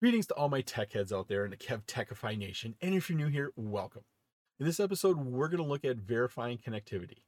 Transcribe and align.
Greetings 0.00 0.28
to 0.28 0.34
all 0.34 0.48
my 0.48 0.60
tech 0.60 0.92
heads 0.92 1.12
out 1.12 1.26
there 1.26 1.44
in 1.44 1.50
the 1.50 1.56
Kev 1.56 1.82
Techify 1.86 2.38
Nation. 2.38 2.76
And 2.80 2.94
if 2.94 3.10
you're 3.10 3.18
new 3.18 3.26
here, 3.26 3.50
welcome. 3.56 4.04
In 4.60 4.64
this 4.64 4.78
episode, 4.78 5.18
we're 5.18 5.48
going 5.48 5.60
to 5.60 5.68
look 5.68 5.84
at 5.84 5.96
verifying 5.96 6.56
connectivity. 6.56 7.22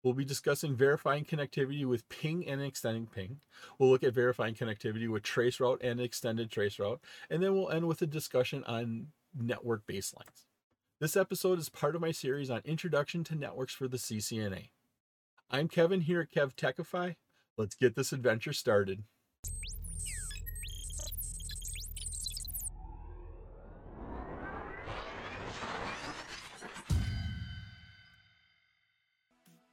We'll 0.00 0.14
be 0.14 0.24
discussing 0.24 0.76
verifying 0.76 1.24
connectivity 1.24 1.84
with 1.84 2.08
ping 2.08 2.46
and 2.46 2.62
extending 2.62 3.08
ping. 3.08 3.40
We'll 3.80 3.90
look 3.90 4.04
at 4.04 4.14
verifying 4.14 4.54
connectivity 4.54 5.08
with 5.08 5.24
traceroute 5.24 5.78
and 5.82 6.00
extended 6.00 6.52
traceroute. 6.52 7.00
And 7.28 7.42
then 7.42 7.52
we'll 7.52 7.70
end 7.70 7.88
with 7.88 8.00
a 8.00 8.06
discussion 8.06 8.62
on 8.62 9.08
network 9.36 9.84
baselines. 9.84 10.46
This 11.00 11.16
episode 11.16 11.58
is 11.58 11.68
part 11.68 11.96
of 11.96 12.00
my 12.00 12.12
series 12.12 12.48
on 12.48 12.60
Introduction 12.64 13.24
to 13.24 13.34
Networks 13.34 13.74
for 13.74 13.88
the 13.88 13.96
CCNA. 13.96 14.68
I'm 15.50 15.66
Kevin 15.66 16.02
here 16.02 16.20
at 16.20 16.30
Kev 16.30 16.54
Techify. 16.54 17.16
Let's 17.56 17.74
get 17.74 17.96
this 17.96 18.12
adventure 18.12 18.52
started. 18.52 19.02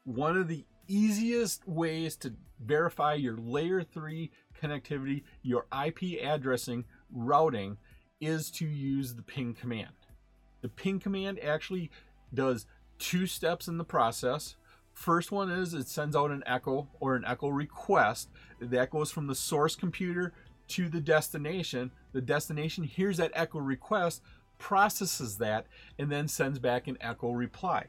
One 0.03 0.37
of 0.37 0.47
the 0.47 0.65
easiest 0.87 1.67
ways 1.67 2.15
to 2.17 2.33
verify 2.59 3.13
your 3.13 3.37
layer 3.37 3.83
3 3.83 4.31
connectivity, 4.61 5.23
your 5.41 5.65
IP 5.85 6.21
addressing 6.23 6.85
routing 7.11 7.77
is 8.19 8.51
to 8.51 8.65
use 8.65 9.15
the 9.15 9.21
ping 9.21 9.53
command. 9.53 9.93
The 10.61 10.69
ping 10.69 10.99
command 10.99 11.39
actually 11.39 11.89
does 12.33 12.65
two 12.99 13.25
steps 13.25 13.67
in 13.67 13.77
the 13.77 13.83
process. 13.83 14.55
First 14.93 15.31
one 15.31 15.49
is 15.49 15.73
it 15.73 15.87
sends 15.87 16.15
out 16.15 16.31
an 16.31 16.43
echo 16.45 16.87
or 16.99 17.15
an 17.15 17.25
echo 17.25 17.47
request 17.47 18.29
that 18.59 18.91
goes 18.91 19.11
from 19.11 19.27
the 19.27 19.35
source 19.35 19.75
computer 19.75 20.33
to 20.69 20.87
the 20.87 21.01
destination. 21.01 21.91
The 22.13 22.21
destination 22.21 22.83
hears 22.83 23.17
that 23.17 23.31
echo 23.33 23.59
request, 23.59 24.21
processes 24.57 25.37
that, 25.37 25.65
and 25.97 26.11
then 26.11 26.27
sends 26.27 26.59
back 26.59 26.87
an 26.87 26.97
echo 27.01 27.31
reply. 27.31 27.85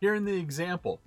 Here 0.00 0.14
in 0.14 0.24
the 0.24 0.36
example, 0.36 1.02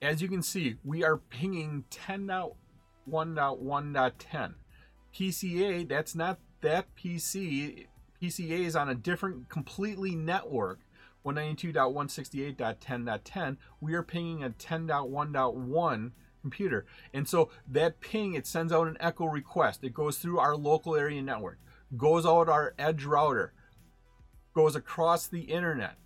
as 0.00 0.20
you 0.20 0.28
can 0.28 0.42
see, 0.42 0.76
we 0.84 1.02
are 1.04 1.16
pinging 1.16 1.84
10.1.1.10. 1.90 4.54
PCA, 5.14 5.88
that's 5.88 6.14
not 6.14 6.38
that 6.60 6.94
PC. 6.96 7.86
PCA 8.20 8.60
is 8.60 8.76
on 8.76 8.88
a 8.88 8.94
different, 8.94 9.48
completely 9.48 10.14
network. 10.16 10.80
192.168.10.10. 11.24 13.56
We 13.80 13.94
are 13.94 14.02
pinging 14.02 14.42
a 14.42 14.50
10.1.1 14.50 16.10
computer. 16.40 16.84
And 17.14 17.28
so 17.28 17.50
that 17.68 18.00
ping, 18.00 18.34
it 18.34 18.44
sends 18.46 18.72
out 18.72 18.88
an 18.88 18.96
echo 19.00 19.26
request. 19.26 19.84
It 19.84 19.94
goes 19.94 20.18
through 20.18 20.40
our 20.40 20.56
local 20.56 20.96
area 20.96 21.22
network, 21.22 21.60
goes 21.96 22.26
out 22.26 22.48
our 22.48 22.74
edge 22.78 23.04
router, 23.04 23.52
goes 24.52 24.74
across 24.74 25.28
the 25.28 25.42
internet, 25.42 25.96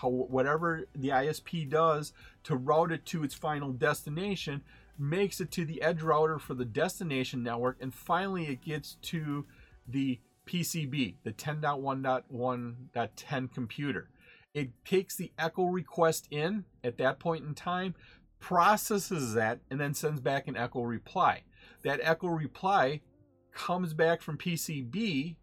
how 0.00 0.08
whatever 0.08 0.86
the 0.94 1.08
ISP 1.08 1.68
does 1.68 2.12
to 2.44 2.56
route 2.56 2.92
it 2.92 3.04
to 3.06 3.24
its 3.24 3.34
final 3.34 3.72
destination 3.72 4.62
makes 4.98 5.40
it 5.40 5.50
to 5.52 5.64
the 5.64 5.82
edge 5.82 6.02
router 6.02 6.38
for 6.38 6.54
the 6.54 6.64
destination 6.64 7.42
network 7.42 7.76
and 7.80 7.94
finally 7.94 8.46
it 8.46 8.62
gets 8.62 8.94
to 9.02 9.44
the 9.86 10.18
PCB, 10.46 11.16
the 11.22 11.32
10.1.1.10 11.32 13.52
computer. 13.52 14.08
It 14.52 14.70
takes 14.84 15.16
the 15.16 15.32
echo 15.38 15.64
request 15.64 16.28
in 16.30 16.64
at 16.82 16.98
that 16.98 17.18
point 17.18 17.44
in 17.44 17.54
time, 17.54 17.94
processes 18.40 19.32
that, 19.34 19.60
and 19.70 19.80
then 19.80 19.94
sends 19.94 20.20
back 20.20 20.46
an 20.46 20.56
echo 20.56 20.82
reply. 20.82 21.44
That 21.82 22.00
echo 22.02 22.28
reply 22.28 23.00
comes 23.52 23.94
back 23.94 24.22
from 24.22 24.38
PCB, 24.38 25.34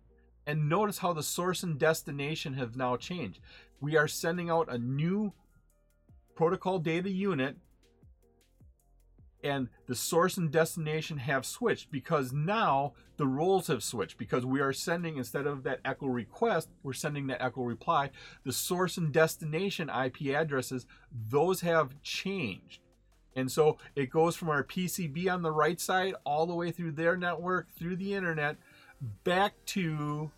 and 0.45 0.69
notice 0.69 0.99
how 0.99 1.13
the 1.13 1.23
source 1.23 1.63
and 1.63 1.77
destination 1.77 2.53
have 2.53 2.75
now 2.75 2.97
changed. 2.97 3.39
We 3.79 3.97
are 3.97 4.07
sending 4.07 4.49
out 4.49 4.71
a 4.71 4.77
new 4.77 5.33
protocol 6.35 6.79
data 6.79 7.09
unit 7.09 7.57
and 9.43 9.69
the 9.87 9.95
source 9.95 10.37
and 10.37 10.51
destination 10.51 11.17
have 11.17 11.45
switched 11.45 11.91
because 11.91 12.31
now 12.31 12.93
the 13.17 13.25
roles 13.25 13.67
have 13.67 13.83
switched. 13.83 14.17
Because 14.17 14.45
we 14.45 14.59
are 14.59 14.73
sending 14.73 15.17
instead 15.17 15.47
of 15.47 15.63
that 15.63 15.79
echo 15.83 16.07
request 16.07 16.69
we're 16.83 16.93
sending 16.93 17.27
that 17.27 17.41
echo 17.41 17.63
reply. 17.63 18.11
The 18.43 18.53
source 18.53 18.97
and 18.97 19.11
destination 19.11 19.89
ip 19.89 20.21
addresses 20.21 20.85
those 21.29 21.61
have 21.61 22.01
changed. 22.01 22.81
And 23.35 23.51
so 23.51 23.77
it 23.95 24.09
goes 24.09 24.35
from 24.35 24.49
our 24.49 24.63
pcb 24.63 25.31
on 25.31 25.41
the 25.41 25.51
right 25.51 25.79
side 25.79 26.15
all 26.25 26.45
the 26.45 26.55
way 26.55 26.71
through 26.71 26.91
their 26.91 27.15
network 27.15 27.71
through 27.71 27.95
the 27.95 28.13
internet 28.13 28.57
back 29.23 29.53
to 29.65 30.31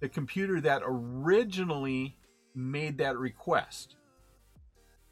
the 0.00 0.08
computer 0.08 0.60
that 0.60 0.82
originally 0.84 2.16
made 2.54 2.98
that 2.98 3.18
request. 3.18 3.96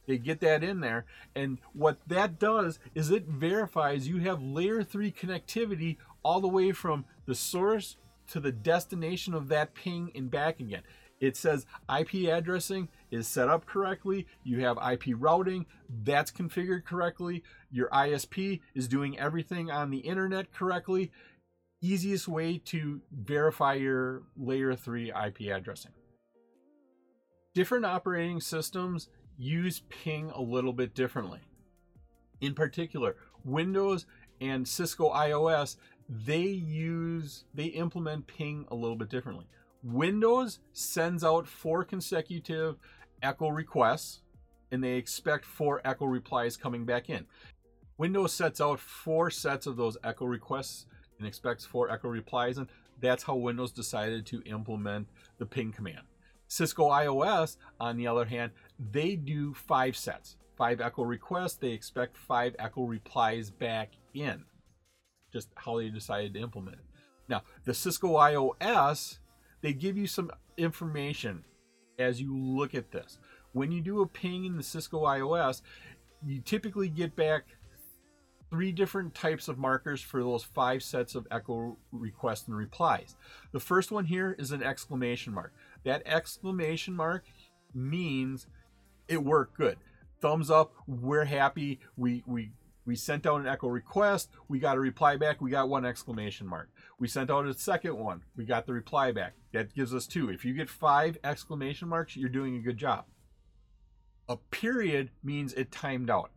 They 0.07 0.19
get 0.19 0.41
that 0.41 0.63
in 0.63 0.81
there, 0.81 1.07
and 1.35 1.59
what 1.73 1.99
that 2.09 2.39
does 2.39 2.79
is 2.95 3.11
it 3.11 3.27
verifies 3.27 4.07
you 4.07 4.19
have 4.19 4.43
layer 4.43 4.83
3 4.83 5.11
connectivity 5.11 5.97
all 6.23 6.43
the 6.43 6.49
way 6.49 6.73
from 6.73 7.07
the 7.27 7.35
source 7.35 7.97
to 8.29 8.39
the 8.39 8.53
destination 8.53 9.33
of 9.33 9.49
that 9.49 9.75
ping 9.75 10.13
and 10.15 10.31
back 10.31 10.61
again. 10.61 10.83
It 11.21 11.39
says 11.39 11.65
IP 11.89 12.29
addressing 12.29 12.89
is 13.11 13.27
set 13.27 13.49
up 13.49 13.65
correctly, 13.65 14.27
you 14.43 14.61
have 14.61 14.77
IP 14.77 15.15
routing, 15.17 15.65
that's 16.03 16.31
configured 16.31 16.85
correctly, 16.85 17.43
your 17.71 17.89
ISP 17.89 18.61
is 18.75 18.89
doing 18.89 19.19
everything 19.19 19.71
on 19.71 19.91
the 19.91 19.99
internet 19.99 20.53
correctly. 20.53 21.13
Easiest 21.85 22.27
way 22.27 22.59
to 22.65 23.03
verify 23.13 23.75
your 23.75 24.23
layer 24.37 24.75
3 24.75 25.11
IP 25.11 25.41
addressing 25.53 25.93
different 27.55 27.85
operating 27.85 28.41
systems 28.41 29.09
use 29.39 29.83
ping 29.89 30.31
a 30.35 30.41
little 30.41 30.73
bit 30.73 30.95
differently. 30.95 31.41
In 32.41 32.55
particular, 32.55 33.17
Windows 33.45 34.07
and 34.41 34.67
Cisco 34.67 35.11
IOS, 35.11 35.77
they 36.09 36.43
use 36.43 37.45
they 37.55 37.67
implement 37.67 38.27
ping 38.27 38.67
a 38.71 38.75
little 38.75 38.97
bit 38.97 39.09
differently. 39.09 39.47
Windows 39.83 40.61
sends 40.73 41.23
out 41.23 41.47
four 41.47 41.85
consecutive 41.85 42.77
echo 43.23 43.49
requests 43.49 44.23
and 44.71 44.83
they 44.83 44.95
expect 44.95 45.45
four 45.45 45.81
echo 45.85 46.07
replies 46.07 46.57
coming 46.57 46.85
back 46.85 47.09
in. 47.09 47.27
Windows 47.97 48.33
sets 48.33 48.61
out 48.61 48.81
four 48.81 49.31
sets 49.31 49.67
of 49.67 49.77
those 49.77 49.97
echo 50.03 50.25
requests 50.25 50.87
and 51.25 51.29
expects 51.29 51.65
four 51.65 51.91
echo 51.91 52.09
replies 52.09 52.59
and 52.59 52.69
that's 53.01 53.23
how 53.23 53.35
Windows 53.35 53.73
decided 53.73 54.27
to 54.27 54.43
implement 54.43 55.09
the 55.39 55.47
ping 55.47 55.73
command. 55.73 56.03
Cisco 56.49 56.91
IOS, 56.91 57.57
on 57.81 57.97
the 57.97 58.07
other 58.07 58.27
hand, 58.27 58.53
they 58.93 59.17
do 59.17 59.55
five 59.55 59.97
sets, 59.97 60.37
five 60.57 60.81
echo 60.81 61.03
requests. 61.03 61.55
They 61.55 61.71
expect 61.71 62.17
five 62.17 62.55
echo 62.59 62.85
replies 62.85 63.51
back 63.51 63.93
in. 64.13 64.45
Just 65.33 65.49
how 65.57 65.79
they 65.79 65.89
decided 65.89 66.35
to 66.35 66.41
implement 66.41 66.77
it. 66.77 66.85
Now, 67.29 67.43
the 67.65 67.75
Cisco 67.75 68.17
IOS, 68.17 69.19
they 69.63 69.73
give 69.73 69.97
you 69.97 70.07
some 70.07 70.31
information 70.59 71.43
as 71.99 72.21
you 72.21 72.37
look 72.37 72.75
at 72.75 72.93
this. 72.93 73.19
When 73.53 73.73
you 73.73 73.81
do 73.81 74.03
a 74.03 74.07
ping 74.07 74.45
in 74.45 74.57
the 74.57 74.63
Cisco 74.63 75.05
IOS, 75.05 75.63
you 76.27 76.41
typically 76.41 76.89
get 76.89 77.17
back 77.17 77.47
three 78.51 78.73
different 78.73 79.15
types 79.15 79.49
of 79.49 79.59
markers 79.59 80.01
for 80.01 80.23
those 80.23 80.45
five 80.45 80.83
sets 80.83 81.15
of 81.15 81.27
echo 81.31 81.77
requests 81.93 82.47
and 82.47 82.57
replies. 82.57 83.17
The 83.53 83.61
first 83.61 83.91
one 83.91 84.05
here 84.05 84.37
is 84.39 84.53
an 84.53 84.63
exclamation 84.63 85.33
mark. 85.33 85.53
That 85.85 86.03
exclamation 86.07 86.95
mark 86.95 87.25
means 87.75 88.47
it 89.09 89.23
worked 89.23 89.57
good. 89.57 89.79
Thumbs 90.21 90.51
up, 90.51 90.73
we're 90.87 91.25
happy. 91.25 91.81
We 91.97 92.23
we 92.27 92.53
we 92.87 92.97
sent 92.97 93.27
out 93.27 93.41
an 93.41 93.47
echo 93.47 93.69
request, 93.69 94.31
we 94.49 94.59
got 94.59 94.77
a 94.77 94.81
reply 94.81 95.17
back, 95.17 95.41
we 95.41 95.51
got 95.51 95.69
one 95.69 95.87
exclamation 95.87 96.47
mark. 96.47 96.69
We 96.99 97.09
sent 97.09 97.31
out 97.31 97.47
a 97.47 97.55
second 97.55 97.97
one, 97.97 98.23
we 98.37 98.45
got 98.45 98.67
the 98.67 98.75
reply 98.75 99.11
back. 99.13 99.35
That 99.53 99.75
gives 99.75 99.95
us 99.95 100.07
two. 100.07 100.29
If 100.29 100.45
you 100.45 100.53
get 100.55 100.69
five 100.69 101.17
exclamation 101.25 101.89
marks, 101.89 102.17
you're 102.17 102.29
doing 102.29 102.57
a 102.57 102.61
good 102.61 102.77
job. 102.77 103.07
A 104.29 104.37
period 104.37 105.11
means 105.23 105.53
it 105.55 105.73
timed 105.73 106.11
out. 106.11 106.31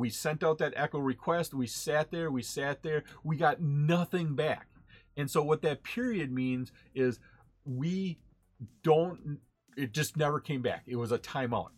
We 0.00 0.10
sent 0.10 0.42
out 0.42 0.58
that 0.58 0.72
echo 0.76 0.98
request, 0.98 1.54
we 1.54 1.66
sat 1.66 2.10
there, 2.10 2.30
we 2.30 2.42
sat 2.42 2.82
there, 2.82 3.04
we 3.22 3.36
got 3.36 3.60
nothing 3.60 4.34
back. 4.34 4.66
And 5.16 5.30
so 5.30 5.42
what 5.42 5.62
that 5.62 5.82
period 5.82 6.32
means 6.32 6.72
is 6.94 7.20
we 7.64 8.18
don't 8.82 9.38
it 9.76 9.92
just 9.92 10.16
never 10.16 10.40
came 10.40 10.62
back. 10.62 10.84
It 10.86 10.96
was 10.96 11.12
a 11.12 11.18
timeout. 11.18 11.70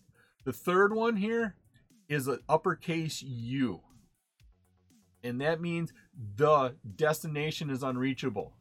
The 0.45 0.53
third 0.53 0.95
one 0.95 1.17
here 1.17 1.57
is 2.09 2.27
an 2.27 2.39
uppercase 2.49 3.23
U. 3.23 3.81
And 5.23 5.41
that 5.41 5.61
means 5.61 5.93
the 6.37 6.75
destination 6.97 7.71
is 7.71 7.83
unreachable. 7.83 8.55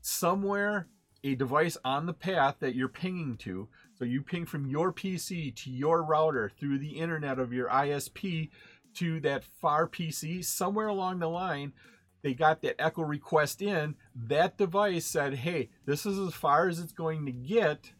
Somewhere 0.00 0.88
a 1.24 1.34
device 1.34 1.76
on 1.84 2.06
the 2.06 2.12
path 2.12 2.56
that 2.60 2.74
you're 2.74 2.88
pinging 2.88 3.36
to, 3.38 3.68
so 3.94 4.04
you 4.04 4.22
ping 4.22 4.46
from 4.46 4.66
your 4.66 4.92
PC 4.92 5.54
to 5.56 5.70
your 5.70 6.02
router 6.02 6.50
through 6.58 6.78
the 6.78 6.98
internet 6.98 7.38
of 7.38 7.52
your 7.52 7.68
ISP 7.68 8.50
to 8.96 9.20
that 9.20 9.44
far 9.44 9.88
PC, 9.88 10.44
somewhere 10.44 10.88
along 10.88 11.18
the 11.18 11.28
line, 11.28 11.72
they 12.22 12.34
got 12.34 12.62
that 12.62 12.80
echo 12.80 13.02
request 13.02 13.62
in, 13.62 13.94
that 14.14 14.58
device 14.58 15.06
said, 15.06 15.34
hey, 15.34 15.70
this 15.84 16.06
is 16.06 16.18
as 16.18 16.34
far 16.34 16.68
as 16.68 16.80
it's 16.80 16.92
going 16.92 17.26
to 17.26 17.32
get, 17.32 17.92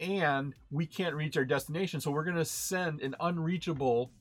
and 0.00 0.54
we 0.70 0.86
can't 0.86 1.14
reach 1.14 1.36
our 1.36 1.44
destination. 1.44 2.00
So 2.00 2.10
we're 2.10 2.24
going 2.24 2.36
to 2.36 2.44
send 2.44 3.00
an 3.00 3.14
unreachable 3.20 4.12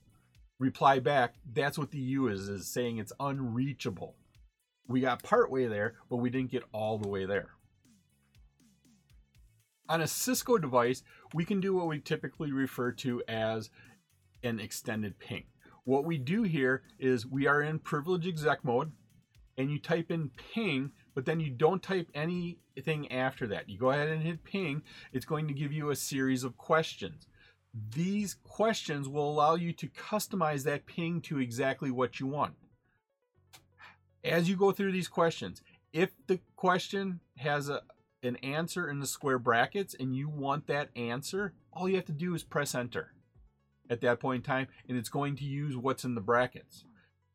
reply 0.60 1.00
back. 1.00 1.36
That's 1.54 1.78
what 1.78 1.92
the 1.92 2.00
U 2.00 2.28
is, 2.28 2.48
is 2.48 2.68
saying 2.68 2.98
it's 2.98 3.14
unreachable. 3.20 4.16
We 4.88 5.02
got 5.02 5.24
part 5.24 5.52
way 5.52 5.68
there, 5.68 5.96
but 6.10 6.18
we 6.18 6.30
didn't 6.30 6.52
get 6.52 6.64
all 6.72 6.98
the 6.98 7.10
way 7.10 7.26
there. 7.26 7.50
On 9.90 10.02
a 10.02 10.08
Cisco 10.08 10.58
device, 10.58 11.04
we 11.34 11.46
can 11.46 11.60
do 11.60 11.74
what 11.74 11.88
we 11.88 12.00
typically 12.00 12.52
refer 12.52 12.92
to 12.94 13.22
as 13.28 13.70
an 14.44 14.60
extended 14.60 15.18
ping. 15.20 15.46
What 15.88 16.04
we 16.04 16.18
do 16.18 16.44
here 16.44 16.82
is 17.00 17.26
we 17.26 17.48
are 17.48 17.62
in 17.62 17.80
privilege 17.80 18.28
exec 18.28 18.66
mode 18.66 18.92
and 19.58 19.72
you 19.72 19.80
type 19.80 20.12
in 20.12 20.32
ping, 20.54 20.92
but 21.16 21.24
then 21.24 21.40
you 21.40 21.50
don't 21.50 21.82
type 21.82 22.10
anything 22.14 23.10
after 23.10 23.48
that. 23.48 23.70
You 23.70 23.80
go 23.80 23.92
ahead 23.92 24.10
and 24.10 24.22
hit 24.22 24.44
ping. 24.44 24.82
It's 25.14 25.24
going 25.24 25.48
to 25.48 25.54
give 25.54 25.72
you 25.72 25.90
a 25.90 25.96
series 25.96 26.44
of 26.44 26.58
questions. 26.58 27.26
These 27.96 28.34
questions 28.34 29.08
will 29.08 29.32
allow 29.32 29.56
you 29.56 29.72
to 29.72 29.88
customize 29.88 30.66
that 30.66 30.88
ping 30.88 31.22
to 31.22 31.40
exactly 31.40 31.90
what 31.90 32.20
you 32.20 32.28
want. 32.28 32.56
As 34.26 34.50
you 34.50 34.58
go 34.58 34.74
through 34.74 34.92
these 34.92 35.08
questions, 35.08 35.62
if 35.94 36.10
the 36.28 36.42
question 36.58 37.22
has 37.38 37.70
a, 37.70 37.84
an 38.24 38.36
answer 38.44 38.90
in 38.90 39.00
the 39.00 39.08
square 39.08 39.40
brackets 39.40 39.96
and 39.98 40.14
you 40.14 40.28
want 40.28 40.68
that 40.68 40.90
answer, 40.98 41.54
all 41.72 41.88
you 41.88 41.96
have 41.96 42.04
to 42.08 42.12
do 42.12 42.36
is 42.36 42.44
press 42.44 42.76
enter 42.76 43.14
at 43.90 44.02
that 44.02 44.20
point 44.20 44.38
in 44.38 44.44
time 44.44 44.68
and 44.88 44.98
it's 44.98 45.10
going 45.10 45.36
to 45.38 45.46
use 45.46 45.76
what's 45.76 46.04
in 46.04 46.16
the 46.16 46.22
brackets. 46.22 46.84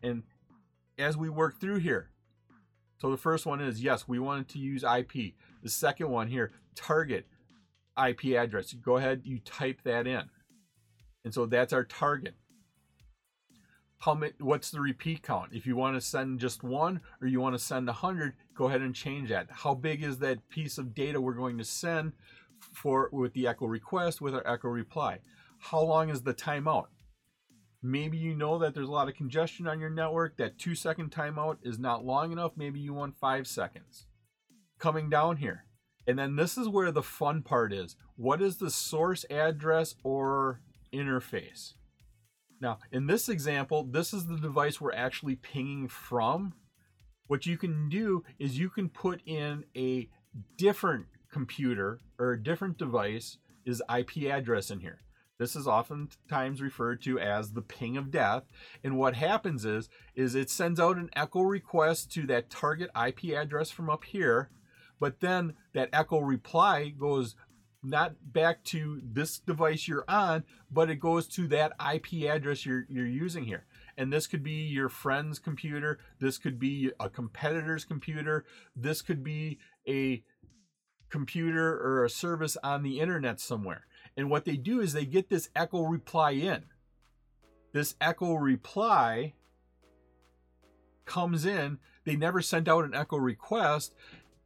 And 0.02 0.22
as 0.98 1.16
we 1.16 1.28
work 1.28 1.60
through 1.60 1.78
here, 1.78 2.10
so 2.98 3.10
the 3.10 3.16
first 3.16 3.46
one 3.46 3.60
is 3.60 3.82
yes, 3.82 4.06
we 4.06 4.18
wanted 4.18 4.48
to 4.50 4.58
use 4.58 4.84
IP. 4.84 5.34
The 5.62 5.68
second 5.68 6.08
one 6.08 6.28
here, 6.28 6.52
target 6.74 7.26
IP 7.96 8.36
address. 8.36 8.72
You 8.72 8.78
Go 8.78 8.96
ahead, 8.96 9.22
you 9.24 9.38
type 9.40 9.80
that 9.84 10.06
in. 10.06 10.30
And 11.24 11.32
so 11.32 11.46
that's 11.46 11.72
our 11.72 11.84
target. 11.84 12.34
How 13.98 14.14
many, 14.14 14.32
what's 14.40 14.70
the 14.70 14.80
repeat 14.80 15.22
count? 15.22 15.50
If 15.52 15.64
you 15.66 15.76
want 15.76 15.96
to 15.96 16.00
send 16.00 16.40
just 16.40 16.64
one 16.64 17.00
or 17.20 17.28
you 17.28 17.40
want 17.40 17.54
to 17.54 17.64
send 17.64 17.88
a 17.88 17.92
hundred, 17.92 18.34
go 18.54 18.66
ahead 18.66 18.80
and 18.80 18.94
change 18.94 19.28
that. 19.28 19.46
How 19.50 19.74
big 19.74 20.02
is 20.02 20.18
that 20.18 20.48
piece 20.48 20.78
of 20.78 20.94
data 20.94 21.20
we're 21.20 21.34
going 21.34 21.58
to 21.58 21.64
send 21.64 22.12
for 22.72 23.08
with 23.12 23.32
the 23.32 23.46
echo 23.46 23.66
request 23.66 24.20
with 24.20 24.34
our 24.34 24.46
echo 24.46 24.68
reply? 24.68 25.20
How 25.62 25.80
long 25.80 26.10
is 26.10 26.22
the 26.22 26.34
timeout? 26.34 26.86
Maybe 27.80 28.18
you 28.18 28.34
know 28.34 28.58
that 28.58 28.74
there's 28.74 28.88
a 28.88 28.92
lot 28.92 29.08
of 29.08 29.14
congestion 29.14 29.68
on 29.68 29.78
your 29.78 29.90
network. 29.90 30.36
That 30.36 30.58
two 30.58 30.74
second 30.74 31.12
timeout 31.12 31.58
is 31.62 31.78
not 31.78 32.04
long 32.04 32.32
enough. 32.32 32.52
Maybe 32.56 32.80
you 32.80 32.92
want 32.92 33.16
five 33.16 33.46
seconds. 33.46 34.06
Coming 34.80 35.08
down 35.08 35.36
here. 35.36 35.64
And 36.04 36.18
then 36.18 36.34
this 36.34 36.58
is 36.58 36.68
where 36.68 36.90
the 36.90 37.02
fun 37.02 37.42
part 37.42 37.72
is. 37.72 37.94
What 38.16 38.42
is 38.42 38.56
the 38.56 38.72
source 38.72 39.24
address 39.30 39.94
or 40.02 40.60
interface? 40.92 41.74
Now, 42.60 42.80
in 42.90 43.06
this 43.06 43.28
example, 43.28 43.84
this 43.84 44.12
is 44.12 44.26
the 44.26 44.38
device 44.38 44.80
we're 44.80 44.92
actually 44.92 45.36
pinging 45.36 45.86
from. 45.86 46.54
What 47.28 47.46
you 47.46 47.56
can 47.56 47.88
do 47.88 48.24
is 48.40 48.58
you 48.58 48.68
can 48.68 48.88
put 48.88 49.22
in 49.26 49.64
a 49.76 50.08
different 50.58 51.06
computer 51.32 52.00
or 52.18 52.32
a 52.32 52.42
different 52.42 52.78
device 52.78 53.38
is 53.64 53.80
IP 53.88 54.24
address 54.24 54.72
in 54.72 54.80
here. 54.80 54.98
This 55.42 55.56
is 55.56 55.66
oftentimes 55.66 56.62
referred 56.62 57.02
to 57.02 57.18
as 57.18 57.50
the 57.50 57.62
ping 57.62 57.96
of 57.96 58.12
death. 58.12 58.44
And 58.84 58.96
what 58.96 59.16
happens 59.16 59.64
is, 59.64 59.88
is 60.14 60.36
it 60.36 60.48
sends 60.48 60.78
out 60.78 60.98
an 60.98 61.10
echo 61.16 61.40
request 61.40 62.12
to 62.12 62.28
that 62.28 62.48
target 62.48 62.90
IP 62.94 63.34
address 63.36 63.68
from 63.68 63.90
up 63.90 64.04
here, 64.04 64.50
but 65.00 65.18
then 65.18 65.54
that 65.72 65.88
echo 65.92 66.20
reply 66.20 66.90
goes 66.90 67.34
not 67.82 68.14
back 68.32 68.62
to 68.66 69.00
this 69.02 69.40
device 69.40 69.88
you're 69.88 70.04
on, 70.06 70.44
but 70.70 70.88
it 70.88 71.00
goes 71.00 71.26
to 71.26 71.48
that 71.48 71.72
IP 71.92 72.30
address 72.30 72.64
you're, 72.64 72.86
you're 72.88 73.04
using 73.04 73.42
here. 73.42 73.66
And 73.98 74.12
this 74.12 74.28
could 74.28 74.44
be 74.44 74.68
your 74.68 74.88
friend's 74.88 75.40
computer. 75.40 75.98
This 76.20 76.38
could 76.38 76.60
be 76.60 76.92
a 77.00 77.10
competitor's 77.10 77.84
computer. 77.84 78.44
This 78.76 79.02
could 79.02 79.24
be 79.24 79.58
a 79.88 80.22
computer 81.10 81.80
or 81.80 82.04
a 82.04 82.10
service 82.10 82.56
on 82.62 82.84
the 82.84 83.00
internet 83.00 83.40
somewhere. 83.40 83.86
And 84.16 84.30
what 84.30 84.44
they 84.44 84.56
do 84.56 84.80
is 84.80 84.92
they 84.92 85.06
get 85.06 85.28
this 85.28 85.48
echo 85.56 85.82
reply 85.82 86.32
in. 86.32 86.64
This 87.72 87.94
echo 88.00 88.34
reply 88.34 89.34
comes 91.04 91.46
in. 91.46 91.78
They 92.04 92.16
never 92.16 92.42
sent 92.42 92.68
out 92.68 92.84
an 92.84 92.94
echo 92.94 93.16
request. 93.16 93.94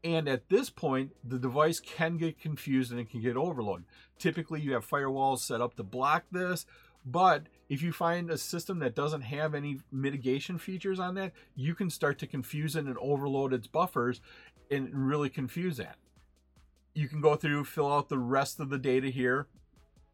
And 0.05 0.29
at 0.29 0.49
this 0.49 0.71
point, 0.71 1.13
the 1.25 1.39
device 1.39 1.81
can 1.81 2.17
get 2.17 2.39
confused 2.39 2.93
and 2.93 3.01
it 3.01 3.11
can 3.11 3.21
get 3.21 3.37
overloaded. 3.37 3.87
Typically, 4.19 4.61
you 4.61 4.73
have 4.75 4.89
firewalls 4.89 5.41
set 5.41 5.61
up 5.61 5.75
to 5.77 5.83
block 5.83 6.25
this, 6.31 6.65
but 7.05 7.47
if 7.69 7.83
you 7.83 7.93
find 7.93 8.31
a 8.31 8.39
system 8.39 8.79
that 8.79 8.95
doesn't 8.95 9.23
have 9.23 9.55
any 9.55 9.81
mitigation 9.91 10.59
features 10.59 11.01
on 11.01 11.17
that, 11.17 11.33
you 11.57 11.75
can 11.75 11.91
start 11.91 12.19
to 12.21 12.27
confuse 12.27 12.77
it 12.77 12.85
and 12.85 12.97
overload 12.99 13.53
its 13.53 13.67
buffers 13.67 14.21
and 14.71 14.95
really 14.95 15.29
confuse 15.29 15.77
that. 15.79 15.97
You 16.97 17.09
can 17.09 17.21
go 17.21 17.37
through, 17.37 17.65
fill 17.65 17.93
out 17.93 18.09
the 18.09 18.17
rest 18.19 18.59
of 18.59 18.71
the 18.71 18.79
data 18.79 19.11
here. 19.11 19.49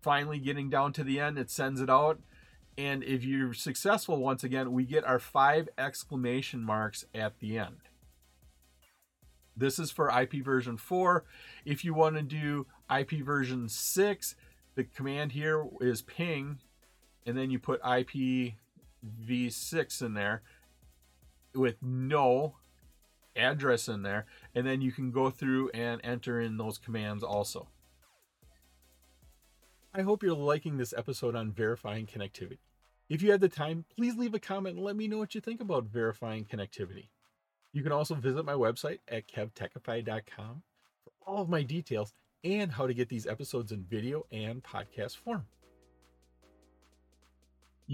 Finally, 0.00 0.40
getting 0.40 0.68
down 0.68 0.92
to 0.94 1.04
the 1.04 1.20
end, 1.20 1.38
it 1.38 1.48
sends 1.48 1.80
it 1.80 1.88
out. 1.88 2.18
And 2.76 3.04
if 3.04 3.22
you're 3.22 3.54
successful, 3.54 4.18
once 4.18 4.42
again, 4.42 4.72
we 4.72 4.84
get 4.84 5.04
our 5.04 5.20
five 5.20 5.68
exclamation 5.78 6.64
marks 6.64 7.04
at 7.14 7.38
the 7.38 7.56
end. 7.56 7.76
This 9.56 9.78
is 9.78 9.92
for 9.92 10.10
IP 10.10 10.44
version 10.44 10.76
4. 10.76 11.24
If 11.64 11.84
you 11.84 11.94
want 11.94 12.16
to 12.16 12.22
do 12.22 12.66
IP 12.92 13.12
version 13.24 13.68
6, 13.68 14.34
the 14.74 14.82
command 14.82 15.30
here 15.32 15.64
is 15.80 16.02
ping, 16.02 16.58
and 17.24 17.38
then 17.38 17.52
you 17.52 17.60
put 17.60 17.80
IPv6 17.82 18.56
in 20.02 20.14
there 20.14 20.42
with 21.54 21.76
no 21.80 22.56
address 23.36 23.88
in 23.88 24.02
there, 24.02 24.26
and 24.54 24.66
then 24.66 24.80
you 24.80 24.92
can 24.92 25.10
go 25.10 25.30
through 25.30 25.70
and 25.70 26.00
enter 26.04 26.40
in 26.40 26.56
those 26.56 26.78
commands 26.78 27.22
also. 27.22 27.68
I 29.94 30.02
hope 30.02 30.22
you're 30.22 30.34
liking 30.34 30.78
this 30.78 30.94
episode 30.96 31.36
on 31.36 31.52
verifying 31.52 32.06
connectivity. 32.06 32.58
If 33.08 33.20
you 33.20 33.30
had 33.30 33.40
the 33.40 33.48
time, 33.48 33.84
please 33.94 34.16
leave 34.16 34.32
a 34.32 34.38
comment 34.38 34.76
and 34.76 34.84
let 34.84 34.96
me 34.96 35.06
know 35.06 35.18
what 35.18 35.34
you 35.34 35.40
think 35.40 35.60
about 35.60 35.84
verifying 35.84 36.46
connectivity. 36.46 37.08
You 37.72 37.82
can 37.82 37.92
also 37.92 38.14
visit 38.14 38.44
my 38.44 38.54
website 38.54 39.00
at 39.08 39.28
kevtechify.com 39.28 40.62
for 41.04 41.12
all 41.26 41.42
of 41.42 41.48
my 41.48 41.62
details 41.62 42.14
and 42.44 42.72
how 42.72 42.86
to 42.86 42.94
get 42.94 43.08
these 43.08 43.26
episodes 43.26 43.72
in 43.72 43.84
video 43.84 44.26
and 44.32 44.62
podcast 44.62 45.16
form. 45.16 45.46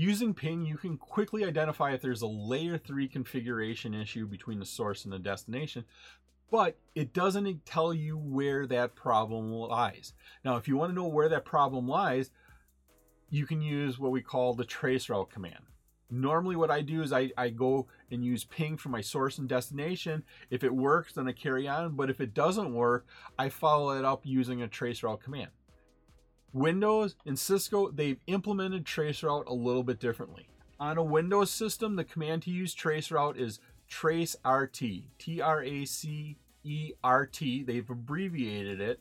Using 0.00 0.32
ping, 0.32 0.64
you 0.64 0.76
can 0.76 0.96
quickly 0.96 1.44
identify 1.44 1.90
if 1.90 2.00
there's 2.00 2.22
a 2.22 2.28
layer 2.28 2.78
3 2.78 3.08
configuration 3.08 3.94
issue 3.94 4.28
between 4.28 4.60
the 4.60 4.64
source 4.64 5.02
and 5.02 5.12
the 5.12 5.18
destination, 5.18 5.84
but 6.52 6.78
it 6.94 7.12
doesn't 7.12 7.66
tell 7.66 7.92
you 7.92 8.16
where 8.16 8.64
that 8.68 8.94
problem 8.94 9.50
lies. 9.50 10.12
Now, 10.44 10.56
if 10.56 10.68
you 10.68 10.76
want 10.76 10.90
to 10.90 10.94
know 10.94 11.08
where 11.08 11.28
that 11.28 11.44
problem 11.44 11.88
lies, 11.88 12.30
you 13.28 13.44
can 13.44 13.60
use 13.60 13.98
what 13.98 14.12
we 14.12 14.22
call 14.22 14.54
the 14.54 14.64
traceroute 14.64 15.30
command 15.30 15.64
normally 16.10 16.56
what 16.56 16.70
I 16.70 16.80
do 16.80 17.02
is 17.02 17.12
I, 17.12 17.30
I 17.36 17.50
go 17.50 17.86
and 18.10 18.24
use 18.24 18.44
ping 18.44 18.78
for 18.78 18.88
my 18.88 19.02
source 19.02 19.36
and 19.36 19.46
destination. 19.46 20.22
If 20.48 20.64
it 20.64 20.74
works, 20.74 21.12
then 21.12 21.28
I 21.28 21.32
carry 21.32 21.68
on. 21.68 21.96
But 21.96 22.08
if 22.08 22.18
it 22.20 22.32
doesn't 22.32 22.72
work, 22.72 23.06
I 23.38 23.50
follow 23.50 23.90
it 23.90 24.06
up 24.06 24.22
using 24.24 24.62
a 24.62 24.68
traceroute 24.68 25.20
command. 25.20 25.50
Windows 26.52 27.14
and 27.26 27.38
Cisco, 27.38 27.90
they've 27.90 28.20
implemented 28.26 28.84
traceroute 28.84 29.46
a 29.46 29.54
little 29.54 29.82
bit 29.82 30.00
differently. 30.00 30.48
On 30.80 30.96
a 30.96 31.02
Windows 31.02 31.50
system, 31.50 31.96
the 31.96 32.04
command 32.04 32.42
to 32.42 32.50
use 32.50 32.74
traceroute 32.74 33.36
is 33.36 33.60
tracert, 33.90 35.02
T-R-A-C-E-R-T. 35.18 36.34
They've 37.62 37.90
abbreviated 37.90 38.80
it. 38.80 39.00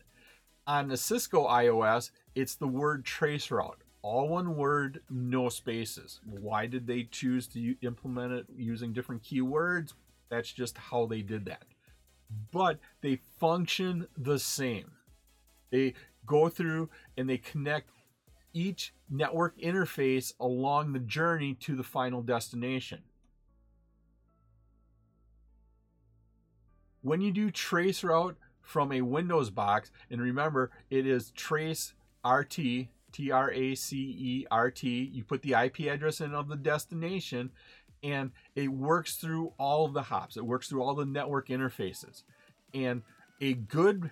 On 0.66 0.88
the 0.88 0.98
Cisco 0.98 1.48
IOS, 1.48 2.12
it's 2.36 2.56
the 2.56 2.68
word 2.68 3.06
traceroute 3.06 3.82
all 4.08 4.30
one 4.30 4.56
word, 4.56 5.02
no 5.10 5.50
spaces. 5.50 6.22
Why 6.24 6.66
did 6.66 6.88
they 6.88 7.04
choose 7.04 7.46
to 7.48 7.76
implement 7.82 8.32
it 8.32 8.46
using 8.56 8.94
different 8.94 9.22
keywords? 9.22 9.94
That's 10.30 10.52
just 10.52 10.78
how 10.78 11.08
they 11.08 11.22
did 11.22 11.44
that. 11.46 11.66
But 12.52 12.80
they 13.02 13.20
function 13.38 14.08
the 14.18 14.40
same. 14.40 14.92
They 15.72 15.94
go 16.28 16.50
through 16.50 16.90
and 17.18 17.30
they 17.30 17.38
connect 17.38 17.90
each 18.54 18.94
network 19.10 19.58
interface 19.60 20.34
along 20.40 20.94
the 20.94 21.00
journey 21.00 21.54
to 21.56 21.76
the 21.76 21.84
final 21.84 22.22
destination. 22.22 23.02
When 27.02 27.22
you 27.22 27.32
do 27.32 27.50
trace 27.52 28.04
route 28.04 28.38
from 28.62 28.92
a 28.92 29.02
Windows 29.02 29.50
box, 29.50 29.92
and 30.12 30.22
remember 30.22 30.72
it 30.90 31.08
is 31.08 31.32
trace 31.32 31.94
RT 32.26 32.90
T 33.14 33.32
R 33.32 33.52
A 33.52 33.76
C 33.76 33.98
E 33.98 34.48
R 34.52 34.70
T. 34.70 35.10
You 35.14 35.24
put 35.24 35.42
the 35.42 35.54
IP 35.54 35.82
address 35.82 36.20
in 36.20 36.34
of 36.34 36.50
the 36.50 36.58
destination, 36.58 37.52
and 38.04 38.32
it 38.56 38.68
works 38.68 39.16
through 39.16 39.54
all 39.58 39.88
the 39.88 40.02
hops. 40.02 40.38
It 40.38 40.46
works 40.46 40.68
through 40.68 40.84
all 40.84 40.96
the 40.96 41.06
network 41.06 41.48
interfaces. 41.48 42.24
And 42.74 43.04
a 43.40 43.54
good 43.54 44.12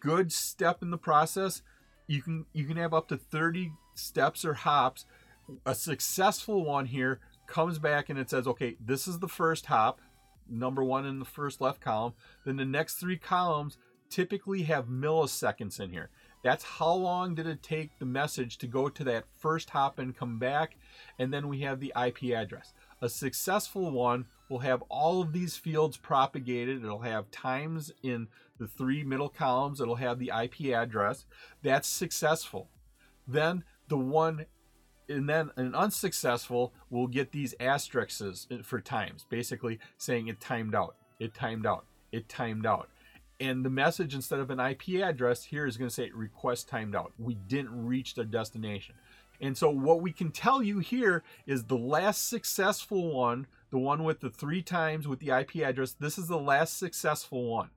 good 0.00 0.32
step 0.32 0.82
in 0.82 0.90
the 0.90 0.98
process, 0.98 1.62
you 2.06 2.22
can 2.22 2.46
you 2.52 2.64
can 2.64 2.76
have 2.76 2.94
up 2.94 3.08
to 3.08 3.16
30 3.16 3.72
steps 3.94 4.44
or 4.44 4.54
hops. 4.54 5.06
A 5.66 5.74
successful 5.74 6.64
one 6.64 6.86
here 6.86 7.20
comes 7.46 7.78
back 7.78 8.08
and 8.08 8.18
it 8.18 8.30
says, 8.30 8.46
okay, 8.46 8.76
this 8.84 9.06
is 9.06 9.18
the 9.18 9.28
first 9.28 9.66
hop, 9.66 10.00
number 10.48 10.82
one 10.82 11.04
in 11.04 11.18
the 11.18 11.24
first 11.24 11.60
left 11.60 11.80
column. 11.80 12.14
Then 12.44 12.56
the 12.56 12.64
next 12.64 12.94
three 12.94 13.18
columns 13.18 13.76
typically 14.08 14.62
have 14.62 14.86
milliseconds 14.86 15.80
in 15.80 15.90
here. 15.90 16.10
That's 16.42 16.64
how 16.64 16.92
long 16.92 17.34
did 17.34 17.46
it 17.46 17.62
take 17.62 17.98
the 17.98 18.04
message 18.04 18.58
to 18.58 18.66
go 18.66 18.90
to 18.90 19.04
that 19.04 19.24
first 19.38 19.70
hop 19.70 19.98
and 19.98 20.16
come 20.16 20.38
back. 20.38 20.76
And 21.18 21.32
then 21.32 21.48
we 21.48 21.60
have 21.60 21.80
the 21.80 21.92
IP 21.96 22.34
address. 22.34 22.74
A 23.04 23.08
successful 23.10 23.90
one 23.90 24.24
will 24.48 24.60
have 24.60 24.80
all 24.88 25.20
of 25.20 25.34
these 25.34 25.58
fields 25.58 25.98
propagated. 25.98 26.82
It'll 26.82 27.00
have 27.00 27.30
times 27.30 27.92
in 28.02 28.28
the 28.58 28.66
three 28.66 29.04
middle 29.04 29.28
columns. 29.28 29.78
It'll 29.78 29.96
have 29.96 30.18
the 30.18 30.32
IP 30.34 30.74
address. 30.74 31.26
That's 31.62 31.86
successful. 31.86 32.70
Then 33.28 33.62
the 33.88 33.98
one 33.98 34.46
and 35.06 35.28
then 35.28 35.50
an 35.56 35.74
unsuccessful 35.74 36.72
will 36.88 37.06
get 37.06 37.30
these 37.30 37.54
asterisks 37.60 38.46
for 38.62 38.80
times, 38.80 39.26
basically 39.28 39.80
saying 39.98 40.28
it 40.28 40.40
timed 40.40 40.74
out, 40.74 40.96
it 41.20 41.34
timed 41.34 41.66
out, 41.66 41.84
it 42.10 42.26
timed 42.26 42.64
out 42.64 42.88
and 43.40 43.64
the 43.64 43.70
message 43.70 44.14
instead 44.14 44.38
of 44.38 44.50
an 44.50 44.60
IP 44.60 45.02
address 45.02 45.44
here 45.44 45.66
is 45.66 45.76
going 45.76 45.88
to 45.88 45.94
say 45.94 46.10
request 46.14 46.68
timed 46.68 46.94
out. 46.94 47.12
We 47.18 47.34
didn't 47.34 47.86
reach 47.86 48.14
the 48.14 48.24
destination. 48.24 48.94
And 49.44 49.58
so 49.58 49.68
what 49.68 50.00
we 50.00 50.10
can 50.10 50.30
tell 50.30 50.62
you 50.62 50.78
here 50.78 51.22
is 51.46 51.64
the 51.64 51.76
last 51.76 52.28
successful 52.28 53.12
one, 53.12 53.46
the 53.70 53.78
one 53.78 54.02
with 54.02 54.20
the 54.20 54.30
three 54.30 54.62
times 54.62 55.06
with 55.06 55.20
the 55.20 55.30
IP 55.30 55.56
address, 55.56 55.92
this 55.92 56.16
is 56.16 56.28
the 56.28 56.38
last 56.38 56.78
successful 56.78 57.44
one 57.44 57.70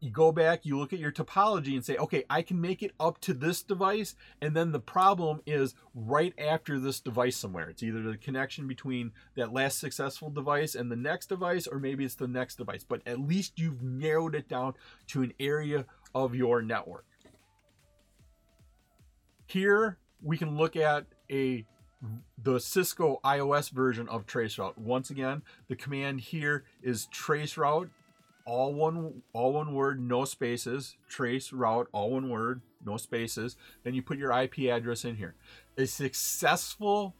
you 0.00 0.10
go 0.10 0.30
back, 0.30 0.64
you 0.64 0.78
look 0.78 0.92
at 0.92 0.98
your 0.98 1.10
topology 1.10 1.74
and 1.74 1.84
say, 1.84 1.96
okay, 1.96 2.24
I 2.30 2.42
can 2.42 2.60
make 2.60 2.82
it 2.82 2.92
up 3.00 3.20
to 3.22 3.34
this 3.34 3.62
device. 3.62 4.14
And 4.40 4.54
then 4.54 4.72
the 4.72 4.80
problem 4.80 5.42
is 5.44 5.74
right 5.94 6.32
after 6.38 6.78
this 6.78 7.00
device 7.00 7.36
somewhere. 7.36 7.68
It's 7.68 7.82
either 7.82 8.02
the 8.02 8.16
connection 8.16 8.68
between 8.68 9.12
that 9.34 9.52
last 9.52 9.78
successful 9.78 10.30
device 10.30 10.74
and 10.74 10.90
the 10.90 10.96
next 10.96 11.26
device, 11.26 11.66
or 11.66 11.78
maybe 11.78 12.04
it's 12.04 12.14
the 12.14 12.28
next 12.28 12.56
device. 12.56 12.84
But 12.84 13.02
at 13.06 13.20
least 13.20 13.58
you've 13.58 13.82
narrowed 13.82 14.34
it 14.34 14.48
down 14.48 14.74
to 15.08 15.22
an 15.22 15.32
area 15.40 15.84
of 16.14 16.34
your 16.34 16.62
network. 16.62 17.04
Here 19.48 19.96
we 20.22 20.36
can 20.36 20.58
look 20.58 20.76
at 20.76 21.06
a 21.30 21.64
the 22.42 22.60
Cisco 22.60 23.18
IOS 23.24 23.70
version 23.70 24.08
of 24.08 24.26
traceroute. 24.26 24.76
Once 24.76 25.10
again, 25.10 25.42
the 25.68 25.74
command 25.74 26.20
here 26.20 26.64
is 26.82 27.08
traceroute 27.12 27.88
all 28.44 28.74
one 28.74 29.22
all 29.32 29.54
one 29.54 29.74
word, 29.74 30.00
no 30.00 30.26
spaces, 30.26 30.96
trace 31.08 31.50
route, 31.50 31.88
all 31.92 32.10
one 32.10 32.28
word, 32.28 32.60
no 32.84 32.98
spaces. 32.98 33.56
Then 33.84 33.94
you 33.94 34.02
put 34.02 34.18
your 34.18 34.38
IP 34.38 34.70
address 34.70 35.06
in 35.06 35.16
here. 35.16 35.34
A 35.78 35.86
successful 35.86 37.14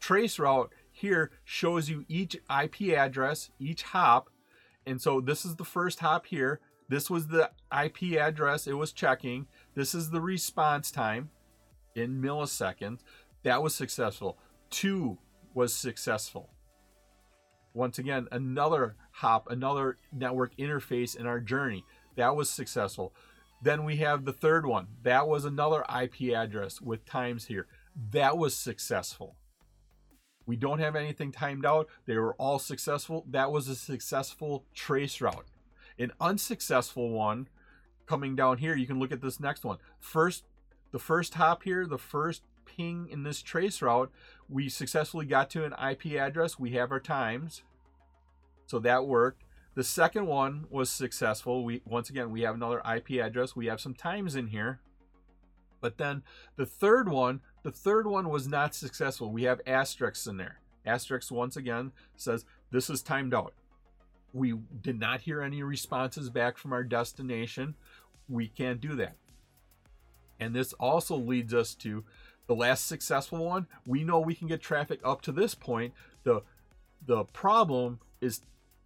trace 0.00 0.38
route 0.38 0.70
here 0.92 1.30
shows 1.44 1.88
you 1.88 2.04
each 2.08 2.36
IP 2.50 2.94
address, 2.94 3.50
each 3.58 3.84
hop. 3.84 4.28
And 4.86 5.00
so 5.00 5.22
this 5.22 5.46
is 5.46 5.56
the 5.56 5.64
first 5.64 6.00
hop 6.00 6.26
here. 6.26 6.60
This 6.90 7.08
was 7.08 7.28
the 7.28 7.50
IP 7.72 8.18
address 8.18 8.66
it 8.66 8.74
was 8.74 8.92
checking. 8.92 9.46
This 9.74 9.94
is 9.94 10.10
the 10.10 10.20
response 10.20 10.90
time 10.90 11.30
in 11.94 12.20
milliseconds. 12.20 13.00
That 13.42 13.62
was 13.62 13.74
successful. 13.74 14.38
Two 14.68 15.18
was 15.54 15.74
successful. 15.74 16.50
Once 17.72 17.98
again, 17.98 18.26
another 18.32 18.96
hop, 19.12 19.48
another 19.50 19.96
network 20.12 20.56
interface 20.56 21.16
in 21.16 21.26
our 21.26 21.40
journey. 21.40 21.84
That 22.16 22.34
was 22.34 22.50
successful. 22.50 23.14
Then 23.62 23.84
we 23.84 23.96
have 23.96 24.24
the 24.24 24.32
third 24.32 24.66
one. 24.66 24.88
That 25.02 25.28
was 25.28 25.44
another 25.44 25.84
IP 26.02 26.34
address 26.34 26.80
with 26.80 27.04
times 27.04 27.46
here. 27.46 27.66
That 28.10 28.38
was 28.38 28.56
successful. 28.56 29.36
We 30.46 30.56
don't 30.56 30.80
have 30.80 30.96
anything 30.96 31.30
timed 31.30 31.64
out. 31.64 31.88
They 32.06 32.16
were 32.16 32.34
all 32.34 32.58
successful. 32.58 33.24
That 33.28 33.52
was 33.52 33.68
a 33.68 33.76
successful 33.76 34.64
trace 34.74 35.20
route. 35.20 35.46
An 35.98 36.12
unsuccessful 36.20 37.10
one 37.10 37.48
coming 38.10 38.34
down 38.34 38.58
here, 38.58 38.74
you 38.74 38.88
can 38.88 38.98
look 38.98 39.12
at 39.12 39.22
this 39.22 39.38
next 39.38 39.64
one. 39.64 39.78
First, 40.00 40.42
the 40.90 40.98
first 40.98 41.34
hop 41.34 41.62
here, 41.62 41.86
the 41.86 41.96
first 41.96 42.42
ping 42.64 43.06
in 43.08 43.22
this 43.22 43.40
trace 43.40 43.80
route, 43.80 44.10
we 44.48 44.68
successfully 44.68 45.26
got 45.26 45.48
to 45.50 45.64
an 45.64 45.74
IP 45.74 46.18
address. 46.18 46.58
We 46.58 46.72
have 46.72 46.90
our 46.90 46.98
times. 46.98 47.62
So 48.66 48.80
that 48.80 49.06
worked. 49.06 49.44
The 49.76 49.84
second 49.84 50.26
one 50.26 50.66
was 50.70 50.90
successful. 50.90 51.64
We 51.64 51.82
once 51.84 52.10
again 52.10 52.32
we 52.32 52.40
have 52.40 52.56
another 52.56 52.82
IP 52.84 53.20
address. 53.22 53.54
We 53.54 53.66
have 53.66 53.80
some 53.80 53.94
times 53.94 54.34
in 54.34 54.48
here. 54.48 54.80
But 55.80 55.96
then 55.96 56.24
the 56.56 56.66
third 56.66 57.08
one, 57.08 57.40
the 57.62 57.70
third 57.70 58.08
one 58.08 58.28
was 58.28 58.48
not 58.48 58.74
successful. 58.74 59.30
We 59.30 59.44
have 59.44 59.60
asterisks 59.68 60.26
in 60.26 60.36
there. 60.36 60.58
Asterisks 60.84 61.30
once 61.30 61.56
again 61.56 61.92
says 62.16 62.44
this 62.72 62.90
is 62.90 63.02
timed 63.02 63.34
out. 63.34 63.54
We 64.32 64.54
did 64.82 64.98
not 64.98 65.22
hear 65.22 65.42
any 65.42 65.62
responses 65.62 66.30
back 66.30 66.56
from 66.56 66.72
our 66.72 66.84
destination. 66.84 67.74
We 68.30 68.48
can't 68.48 68.80
do 68.80 68.94
that. 68.96 69.16
And 70.38 70.54
this 70.54 70.72
also 70.74 71.16
leads 71.16 71.52
us 71.52 71.74
to 71.76 72.04
the 72.50 72.56
last 72.56 72.88
successful 72.88 73.44
one, 73.44 73.68
we 73.86 74.02
know 74.02 74.18
we 74.18 74.34
can 74.34 74.48
get 74.48 74.60
traffic 74.60 74.98
up 75.04 75.22
to 75.22 75.30
this 75.30 75.54
point. 75.54 75.94
The 76.24 76.42
the 77.06 77.22
problem 77.26 78.00
is 78.20 78.40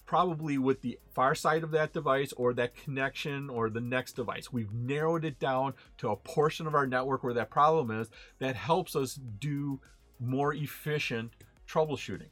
probably 0.04 0.58
with 0.58 0.82
the 0.82 0.98
far 1.14 1.34
side 1.34 1.64
of 1.64 1.70
that 1.70 1.94
device 1.94 2.34
or 2.34 2.52
that 2.52 2.76
connection 2.76 3.48
or 3.48 3.70
the 3.70 3.80
next 3.80 4.16
device. 4.16 4.52
We've 4.52 4.70
narrowed 4.70 5.24
it 5.24 5.38
down 5.38 5.72
to 5.96 6.10
a 6.10 6.16
portion 6.16 6.66
of 6.66 6.74
our 6.74 6.86
network 6.86 7.24
where 7.24 7.32
that 7.32 7.48
problem 7.48 7.90
is 7.90 8.10
that 8.38 8.54
helps 8.54 8.94
us 8.94 9.14
do 9.14 9.80
more 10.20 10.52
efficient 10.52 11.32
troubleshooting. 11.66 12.28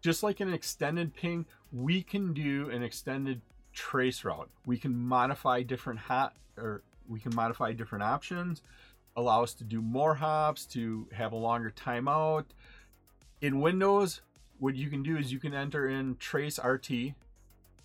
Just 0.00 0.24
like 0.24 0.40
an 0.40 0.52
extended 0.52 1.14
ping, 1.14 1.46
we 1.70 2.02
can 2.02 2.32
do 2.32 2.70
an 2.70 2.82
extended 2.82 3.40
trace 3.76 4.24
route. 4.24 4.50
We 4.64 4.78
can 4.78 4.96
modify 4.96 5.62
different 5.62 6.00
hot 6.00 6.34
or 6.58 6.82
we 7.08 7.20
can 7.20 7.32
modify 7.34 7.72
different 7.72 8.02
options 8.02 8.62
allow 9.16 9.42
us 9.42 9.54
to 9.54 9.64
do 9.64 9.80
more 9.80 10.14
hops, 10.14 10.66
to 10.66 11.08
have 11.12 11.32
a 11.32 11.36
longer 11.36 11.72
timeout. 11.74 12.44
In 13.40 13.60
Windows, 13.60 14.20
what 14.58 14.76
you 14.76 14.90
can 14.90 15.02
do 15.02 15.16
is 15.16 15.32
you 15.32 15.40
can 15.40 15.54
enter 15.54 15.88
in 15.88 16.16
trace 16.16 16.58
RT. 16.62 17.14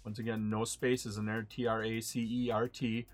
Once 0.03 0.19
again, 0.19 0.50
no 0.50 0.65
spaces 0.65 1.17
in 1.17 1.25
there, 1.25 1.45
T 1.50 1.67
R 1.67 1.83
A 1.83 2.01
C 2.01 2.27
E 2.45 2.51
R 2.51 2.67
T 2.67 3.05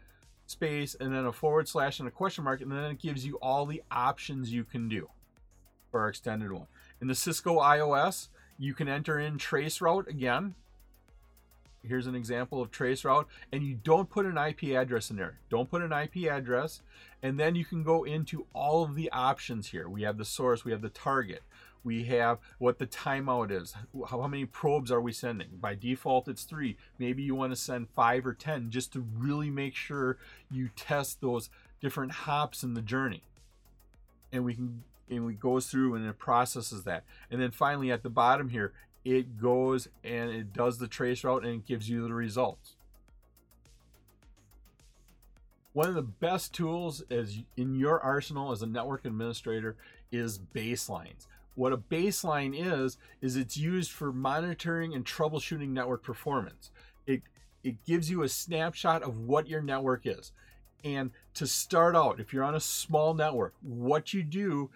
space, 0.45 0.95
and 0.99 1.13
then 1.13 1.25
a 1.25 1.31
forward 1.31 1.67
slash 1.67 1.99
and 1.99 2.07
a 2.07 2.11
question 2.11 2.43
mark, 2.43 2.61
and 2.61 2.71
then 2.71 2.91
it 2.91 2.99
gives 2.99 3.25
you 3.25 3.35
all 3.35 3.65
the 3.65 3.83
options 3.91 4.51
you 4.51 4.63
can 4.63 4.87
do 4.87 5.09
for 5.91 6.01
our 6.01 6.09
extended 6.09 6.51
one. 6.51 6.67
In 7.01 7.07
the 7.07 7.15
Cisco 7.15 7.59
IOS, 7.59 8.29
you 8.57 8.73
can 8.73 8.87
enter 8.87 9.19
in 9.19 9.37
trace 9.37 9.81
route 9.81 10.07
again, 10.07 10.55
here's 11.83 12.07
an 12.07 12.15
example 12.15 12.61
of 12.61 12.71
trace 12.71 13.03
route 13.03 13.27
and 13.51 13.63
you 13.63 13.75
don't 13.75 14.09
put 14.09 14.25
an 14.25 14.37
IP 14.37 14.75
address 14.75 15.09
in 15.09 15.17
there. 15.17 15.39
Don't 15.49 15.69
put 15.69 15.81
an 15.81 15.91
IP 15.91 16.29
address 16.29 16.81
and 17.21 17.39
then 17.39 17.55
you 17.55 17.65
can 17.65 17.83
go 17.83 18.03
into 18.03 18.45
all 18.53 18.83
of 18.83 18.95
the 18.95 19.11
options 19.11 19.69
here. 19.69 19.87
We 19.87 20.03
have 20.03 20.17
the 20.17 20.25
source 20.25 20.65
we 20.65 20.71
have 20.71 20.81
the 20.81 20.89
target 20.89 21.41
we 21.83 22.03
have 22.03 22.39
what 22.57 22.79
the 22.79 22.85
timeout 22.85 23.49
is 23.49 23.73
how, 24.09 24.27
many 24.27 24.45
probes 24.45 24.91
are 24.91 24.99
we 24.99 25.13
sending? 25.13 25.47
By 25.61 25.73
default 25.73 26.27
it's 26.27 26.43
three. 26.43 26.75
Maybe 26.99 27.23
you 27.23 27.33
want 27.33 27.53
to 27.53 27.55
send 27.55 27.87
five 27.95 28.25
or 28.25 28.33
ten 28.33 28.69
just 28.69 28.91
to 28.93 29.05
really 29.17 29.49
make 29.49 29.73
sure 29.73 30.17
you 30.51 30.69
test 30.75 31.21
those 31.21 31.49
different 31.81 32.11
hops 32.11 32.63
in 32.63 32.73
the 32.73 32.81
journey. 32.81 33.23
And 34.33 34.43
we 34.43 34.53
can 34.53 34.83
and 35.09 35.25
we 35.25 35.33
goes 35.33 35.67
through 35.67 35.95
and 35.95 36.05
it 36.05 36.19
processes 36.19 36.83
that. 36.83 37.05
And 37.31 37.41
then 37.41 37.51
finally 37.51 37.91
at 37.91 38.03
the 38.03 38.09
bottom 38.09 38.49
here 38.49 38.73
it 39.05 39.39
goes 39.39 39.87
and 40.03 40.29
it 40.29 40.53
does 40.53 40.77
the 40.77 40.87
trace 40.87 41.23
route 41.23 41.43
and 41.43 41.53
it 41.53 41.65
gives 41.65 41.89
you 41.89 42.07
the 42.07 42.13
results. 42.13 42.75
One 45.73 45.89
of 45.89 45.95
the 45.95 46.01
best 46.01 46.53
tools 46.53 47.03
is 47.09 47.43
in 47.55 47.75
your 47.75 47.99
arsenal 47.99 48.51
as 48.51 48.63
a 48.63 48.65
network 48.65 49.05
administrator 49.05 49.75
is 50.11 50.39
baselines. 50.39 51.27
What 51.53 51.73
a 51.73 51.77
baseline 51.77 52.53
is 52.55 52.97
is 53.21 53.35
it's 53.35 53.57
used 53.57 53.91
for 53.91 54.11
monitoring 54.11 54.93
and 54.93 55.05
troubleshooting 55.05 55.69
network 55.69 56.03
performance. 56.03 56.71
It 57.05 57.21
it 57.63 57.83
gives 57.85 58.09
you 58.09 58.23
a 58.23 58.29
snapshot 58.29 59.03
of 59.03 59.19
what 59.19 59.47
your 59.47 59.61
network 59.61 60.05
is. 60.05 60.31
And 60.83 61.11
to 61.33 61.45
start 61.47 61.95
out, 61.95 62.19
if 62.19 62.33
you're 62.33 62.43
on 62.43 62.55
a 62.55 62.59
small 62.59 63.13
network, 63.13 63.53
what 63.61 64.13
you 64.13 64.23
do 64.23 64.69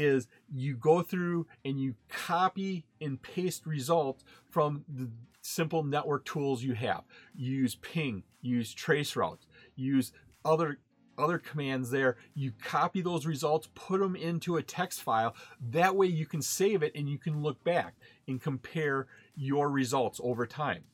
is 0.00 0.26
you 0.52 0.76
go 0.76 1.02
through 1.02 1.46
and 1.64 1.80
you 1.80 1.94
copy 2.08 2.86
and 3.00 3.20
paste 3.20 3.66
results 3.66 4.24
from 4.48 4.84
the 4.88 5.10
simple 5.42 5.82
network 5.82 6.24
tools 6.24 6.62
you 6.62 6.74
have. 6.74 7.04
You 7.34 7.52
use 7.52 7.74
ping, 7.76 8.24
use 8.40 8.72
trace 8.72 9.16
routes, 9.16 9.46
use 9.76 10.12
other 10.44 10.78
other 11.18 11.38
commands 11.38 11.90
there. 11.90 12.16
You 12.34 12.52
copy 12.62 13.02
those 13.02 13.26
results, 13.26 13.68
put 13.74 14.00
them 14.00 14.16
into 14.16 14.56
a 14.56 14.62
text 14.62 15.02
file. 15.02 15.34
That 15.60 15.94
way 15.94 16.06
you 16.06 16.24
can 16.24 16.40
save 16.40 16.82
it 16.82 16.92
and 16.94 17.10
you 17.10 17.18
can 17.18 17.42
look 17.42 17.62
back 17.62 17.94
and 18.26 18.40
compare 18.40 19.06
your 19.36 19.68
results 19.68 20.18
over 20.22 20.46
time. 20.46 20.84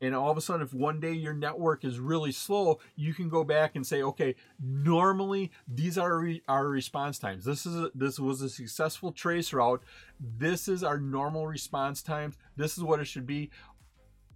And 0.00 0.14
all 0.14 0.30
of 0.30 0.36
a 0.36 0.42
sudden, 0.42 0.62
if 0.62 0.74
one 0.74 1.00
day 1.00 1.12
your 1.12 1.32
network 1.32 1.84
is 1.84 1.98
really 1.98 2.32
slow, 2.32 2.80
you 2.96 3.14
can 3.14 3.30
go 3.30 3.44
back 3.44 3.76
and 3.76 3.86
say, 3.86 4.02
okay, 4.02 4.34
normally 4.62 5.50
these 5.66 5.96
are 5.96 6.22
our 6.48 6.68
response 6.68 7.18
times. 7.18 7.44
This 7.44 7.64
is 7.64 7.76
a, 7.76 7.90
this 7.94 8.18
was 8.18 8.42
a 8.42 8.50
successful 8.50 9.10
trace 9.10 9.54
route. 9.54 9.82
This 10.20 10.68
is 10.68 10.84
our 10.84 10.98
normal 10.98 11.46
response 11.46 12.02
times. 12.02 12.36
This 12.56 12.76
is 12.76 12.84
what 12.84 13.00
it 13.00 13.06
should 13.06 13.26
be. 13.26 13.50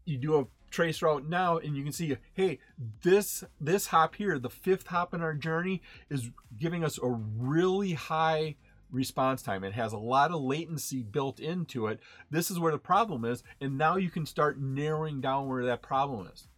You 0.07 0.17
do 0.17 0.38
a 0.40 0.47
trace 0.71 1.02
route 1.02 1.29
now 1.29 1.59
and 1.59 1.76
you 1.76 1.83
can 1.83 1.93
see 1.93 2.17
hey 2.35 2.59
this 3.02 3.43
this 3.61 3.88
hop 3.88 4.14
here 4.14 4.38
the 4.38 4.49
fifth 4.49 4.87
hop 4.87 5.12
in 5.12 5.21
our 5.21 5.35
journey 5.35 5.83
is 6.09 6.31
giving 6.57 6.85
us 6.85 6.97
a 7.02 7.09
really 7.09 7.95
high 7.95 8.55
response 8.92 9.42
time 9.42 9.64
it 9.64 9.73
has 9.73 9.92
a 9.92 9.99
lot 9.99 10.30
of 10.30 10.40
latency 10.40 11.02
built 11.02 11.38
into 11.38 11.87
it 11.87 12.00
this 12.30 12.50
is 12.50 12.59
where 12.59 12.73
the 12.73 12.78
problem 12.78 13.25
is 13.25 13.42
and 13.61 13.78
now 13.78 13.97
you 13.97 14.11
can 14.11 14.26
start 14.26 14.61
narrowing 14.61 15.20
down 15.20 15.49
where 15.49 15.64
that 15.64 15.82
problem 15.82 16.28
is 16.32 16.49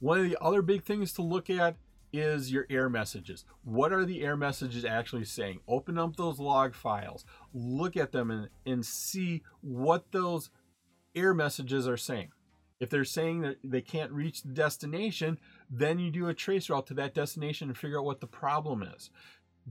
one 0.00 0.18
of 0.18 0.24
the 0.24 0.38
other 0.40 0.62
big 0.62 0.82
things 0.82 1.12
to 1.12 1.22
look 1.22 1.50
at 1.50 1.76
is 2.12 2.50
your 2.50 2.66
error 2.70 2.90
messages. 2.90 3.44
What 3.62 3.92
are 3.92 4.04
the 4.04 4.22
error 4.22 4.36
messages 4.36 4.84
actually 4.84 5.24
saying? 5.24 5.60
Open 5.68 5.98
up 5.98 6.16
those 6.16 6.38
log 6.38 6.74
files, 6.74 7.24
look 7.52 7.96
at 7.96 8.12
them, 8.12 8.30
and, 8.30 8.48
and 8.66 8.84
see 8.84 9.42
what 9.60 10.10
those 10.12 10.50
error 11.14 11.34
messages 11.34 11.86
are 11.86 11.96
saying. 11.96 12.30
If 12.80 12.88
they're 12.88 13.04
saying 13.04 13.42
that 13.42 13.58
they 13.62 13.82
can't 13.82 14.10
reach 14.10 14.42
the 14.42 14.52
destination, 14.54 15.38
then 15.68 15.98
you 15.98 16.10
do 16.10 16.28
a 16.28 16.34
trace 16.34 16.70
route 16.70 16.86
to 16.86 16.94
that 16.94 17.14
destination 17.14 17.68
and 17.68 17.76
figure 17.76 17.98
out 17.98 18.06
what 18.06 18.20
the 18.20 18.26
problem 18.26 18.82
is. 18.82 19.10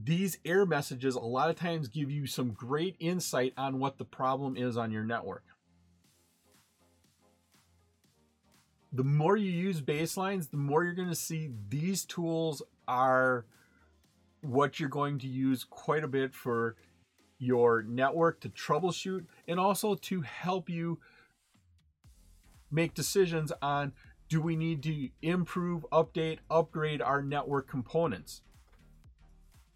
These 0.02 0.38
error 0.44 0.64
messages 0.64 1.14
a 1.14 1.20
lot 1.20 1.50
of 1.50 1.56
times 1.56 1.88
give 1.88 2.10
you 2.10 2.26
some 2.26 2.52
great 2.52 2.96
insight 3.00 3.52
on 3.58 3.78
what 3.78 3.98
the 3.98 4.04
problem 4.04 4.56
is 4.56 4.76
on 4.76 4.90
your 4.90 5.04
network. 5.04 5.44
The 8.92 9.04
more 9.04 9.36
you 9.36 9.50
use 9.50 9.82
baselines, 9.82 10.50
the 10.50 10.56
more 10.56 10.84
you're 10.84 10.94
going 10.94 11.08
to 11.08 11.14
see 11.14 11.50
these 11.68 12.04
tools 12.04 12.62
are 12.88 13.44
what 14.40 14.80
you're 14.80 14.88
going 14.88 15.18
to 15.18 15.28
use 15.28 15.64
quite 15.64 16.02
a 16.02 16.08
bit 16.08 16.34
for 16.34 16.76
your 17.38 17.82
network 17.82 18.40
to 18.40 18.48
troubleshoot 18.48 19.26
and 19.46 19.60
also 19.60 19.94
to 19.94 20.22
help 20.22 20.70
you 20.70 20.98
make 22.70 22.94
decisions 22.94 23.52
on 23.60 23.92
do 24.28 24.40
we 24.40 24.56
need 24.56 24.82
to 24.84 25.08
improve, 25.22 25.84
update, 25.92 26.38
upgrade 26.50 27.02
our 27.02 27.20
network 27.20 27.68
components? 27.68 28.42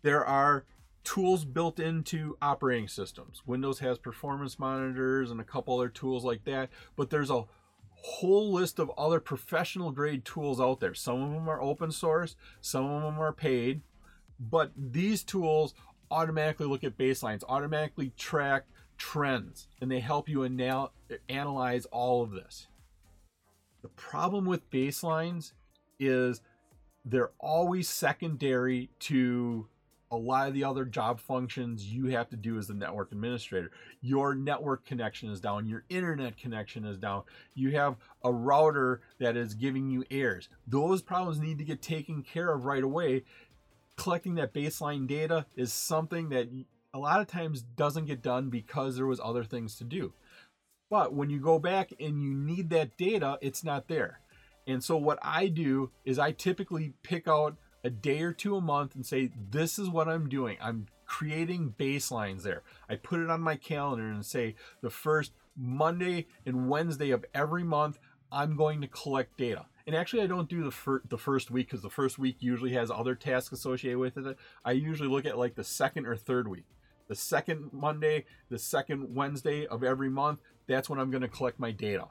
There 0.04 0.24
are 0.24 0.66
tools 1.02 1.46
built 1.46 1.80
into 1.80 2.36
operating 2.42 2.88
systems. 2.88 3.42
Windows 3.46 3.78
has 3.78 3.98
performance 3.98 4.58
monitors 4.58 5.30
and 5.30 5.40
a 5.40 5.44
couple 5.44 5.74
other 5.78 5.88
tools 5.88 6.26
like 6.26 6.44
that, 6.44 6.68
but 6.94 7.08
there's 7.08 7.30
a 7.30 7.46
whole 8.02 8.52
list 8.52 8.78
of 8.78 8.92
other 8.98 9.18
professional 9.18 9.92
grade 9.92 10.26
tools 10.26 10.60
out 10.60 10.78
there. 10.78 10.92
Some 10.92 11.22
of 11.22 11.32
them 11.32 11.48
are 11.48 11.60
open 11.60 11.90
source, 11.90 12.36
some 12.60 12.84
of 12.84 13.02
them 13.02 13.18
are 13.18 13.32
paid, 13.32 13.80
but 14.38 14.72
these 14.76 15.24
tools 15.24 15.72
automatically 16.10 16.66
look 16.66 16.84
at 16.84 16.98
baselines, 16.98 17.42
automatically 17.48 18.12
track 18.18 18.66
trends, 18.98 19.68
and 19.80 19.90
they 19.90 20.00
help 20.00 20.28
you 20.28 20.44
anal- 20.44 20.92
analyze 21.30 21.86
all 21.86 22.22
of 22.22 22.30
this. 22.30 22.68
The 23.80 23.88
problem 23.88 24.44
with 24.44 24.68
baselines 24.70 25.54
is 25.98 26.42
they're 27.06 27.32
always 27.40 27.88
secondary 27.88 28.90
to 28.98 29.66
a 30.14 30.16
lot 30.16 30.46
of 30.46 30.54
the 30.54 30.62
other 30.62 30.84
job 30.84 31.18
functions 31.18 31.84
you 31.92 32.06
have 32.06 32.28
to 32.30 32.36
do 32.36 32.56
as 32.56 32.68
the 32.68 32.74
network 32.74 33.10
administrator. 33.10 33.72
Your 34.00 34.34
network 34.34 34.86
connection 34.86 35.28
is 35.28 35.40
down, 35.40 35.66
your 35.66 35.84
internet 35.88 36.36
connection 36.36 36.84
is 36.84 36.98
down, 36.98 37.24
you 37.54 37.72
have 37.72 37.96
a 38.22 38.32
router 38.32 39.00
that 39.18 39.36
is 39.36 39.54
giving 39.54 39.90
you 39.90 40.04
errors. 40.10 40.48
Those 40.66 41.02
problems 41.02 41.40
need 41.40 41.58
to 41.58 41.64
get 41.64 41.82
taken 41.82 42.22
care 42.22 42.52
of 42.52 42.64
right 42.64 42.84
away. 42.84 43.24
Collecting 43.96 44.36
that 44.36 44.54
baseline 44.54 45.06
data 45.06 45.46
is 45.56 45.72
something 45.72 46.28
that 46.28 46.48
a 46.92 46.98
lot 46.98 47.20
of 47.20 47.26
times 47.26 47.62
doesn't 47.62 48.06
get 48.06 48.22
done 48.22 48.50
because 48.50 48.96
there 48.96 49.06
was 49.06 49.20
other 49.22 49.42
things 49.42 49.74
to 49.76 49.84
do. 49.84 50.12
But 50.88 51.12
when 51.12 51.28
you 51.28 51.40
go 51.40 51.58
back 51.58 51.92
and 51.98 52.22
you 52.22 52.32
need 52.32 52.70
that 52.70 52.96
data, 52.96 53.38
it's 53.40 53.64
not 53.64 53.88
there. 53.88 54.20
And 54.66 54.82
so 54.82 54.96
what 54.96 55.18
I 55.22 55.48
do 55.48 55.90
is 56.04 56.18
I 56.18 56.32
typically 56.32 56.94
pick 57.02 57.26
out 57.26 57.56
a 57.84 57.90
day 57.90 58.22
or 58.22 58.32
two 58.32 58.56
a 58.56 58.60
month 58.60 58.94
and 58.94 59.04
say, 59.04 59.30
this 59.50 59.78
is 59.78 59.88
what 59.88 60.08
I'm 60.08 60.28
doing. 60.28 60.56
I'm 60.60 60.86
creating 61.06 61.74
baselines 61.78 62.42
there. 62.42 62.62
I 62.88 62.96
put 62.96 63.20
it 63.20 63.30
on 63.30 63.42
my 63.42 63.56
calendar 63.56 64.08
and 64.08 64.24
say, 64.24 64.56
the 64.80 64.90
first 64.90 65.32
Monday 65.56 66.26
and 66.46 66.68
Wednesday 66.68 67.10
of 67.10 67.24
every 67.34 67.62
month, 67.62 67.98
I'm 68.32 68.56
going 68.56 68.80
to 68.80 68.88
collect 68.88 69.36
data. 69.36 69.66
And 69.86 69.94
actually, 69.94 70.22
I 70.22 70.26
don't 70.26 70.48
do 70.48 70.64
the, 70.64 70.70
fir- 70.70 71.02
the 71.08 71.18
first 71.18 71.50
week 71.50 71.66
because 71.66 71.82
the 71.82 71.90
first 71.90 72.18
week 72.18 72.36
usually 72.40 72.72
has 72.72 72.90
other 72.90 73.14
tasks 73.14 73.52
associated 73.52 73.98
with 73.98 74.16
it. 74.16 74.38
I 74.64 74.72
usually 74.72 75.10
look 75.10 75.26
at 75.26 75.38
like 75.38 75.54
the 75.54 75.62
second 75.62 76.06
or 76.06 76.16
third 76.16 76.48
week. 76.48 76.64
The 77.06 77.14
second 77.14 77.68
Monday, 77.70 78.24
the 78.48 78.58
second 78.58 79.14
Wednesday 79.14 79.66
of 79.66 79.84
every 79.84 80.08
month, 80.08 80.40
that's 80.66 80.88
when 80.88 80.98
I'm 80.98 81.10
going 81.10 81.20
to 81.20 81.28
collect 81.28 81.60
my 81.60 81.70
data. 81.70 82.06